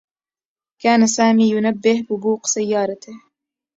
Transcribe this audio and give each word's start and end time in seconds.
كان 0.81 1.07
سامي 1.07 1.49
ينبّه 1.51 2.05
ببوق 2.09 2.47
سيّارته. 2.47 3.13